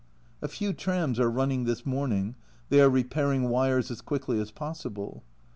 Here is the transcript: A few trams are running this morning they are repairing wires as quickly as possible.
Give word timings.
A 0.41 0.47
few 0.47 0.73
trams 0.73 1.19
are 1.19 1.29
running 1.29 1.65
this 1.65 1.85
morning 1.85 2.33
they 2.69 2.81
are 2.81 2.89
repairing 2.89 3.49
wires 3.49 3.91
as 3.91 4.01
quickly 4.01 4.39
as 4.39 4.49
possible. 4.49 5.21